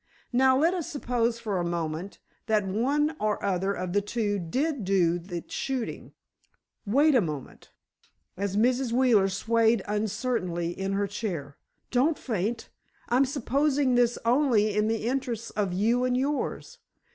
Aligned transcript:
Now, 0.33 0.57
let 0.57 0.73
us 0.73 0.89
suppose 0.89 1.37
for 1.37 1.59
a 1.59 1.63
moment, 1.63 2.17
that 2.47 2.65
one 2.65 3.15
or 3.19 3.45
other 3.45 3.71
of 3.71 3.93
the 3.93 4.01
two 4.01 4.39
did 4.39 4.83
do 4.83 5.19
the 5.19 5.43
shooting—wait 5.47 7.13
a 7.13 7.21
moment!" 7.21 7.69
as 8.35 8.57
Mrs. 8.57 8.91
Wheeler 8.91 9.29
swayed 9.29 9.83
uncertainly 9.87 10.71
in 10.71 10.93
her 10.93 11.05
chair. 11.05 11.55
"Don't 11.91 12.17
faint. 12.17 12.69
I'm 13.09 13.25
supposing 13.25 13.93
this 13.93 14.17
only 14.25 14.75
in 14.75 14.87
the 14.87 15.05
interests 15.05 15.51
of 15.51 15.71
you 15.71 16.03
and 16.03 16.17
yours. 16.17 16.79